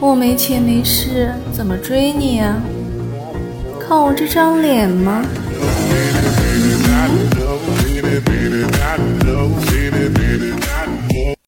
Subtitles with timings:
[0.00, 2.56] 我没钱没势怎么追你啊？
[3.78, 5.22] 靠我这张脸吗？